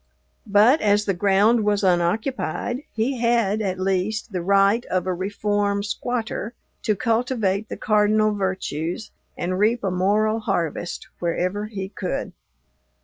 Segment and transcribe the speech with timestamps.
[0.47, 5.83] But, as the ground was unoccupied, he had, at least, the right of a reform
[5.83, 12.33] "squatter" to cultivate the cardinal virtues and reap a moral harvest wherever he could.